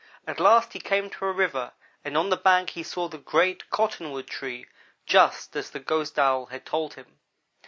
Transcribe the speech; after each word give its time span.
At 0.25 0.39
last 0.39 0.73
he 0.73 0.79
came 0.79 1.11
to 1.11 1.27
a 1.27 1.31
river 1.31 1.73
and 2.03 2.17
on 2.17 2.31
the 2.31 2.35
bank 2.35 2.71
he 2.71 2.81
saw 2.81 3.07
the 3.07 3.19
great 3.19 3.69
cottonwood 3.69 4.25
tree, 4.25 4.65
just 5.05 5.55
as 5.55 5.69
the 5.69 5.79
ghost 5.79 6.17
Owl 6.17 6.47
had 6.47 6.65
told 6.65 6.95
him. 6.95 7.19